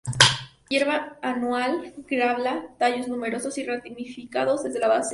[0.67, 5.09] Hierba anual, glabra; tallos numerosos y ramificados desde la base.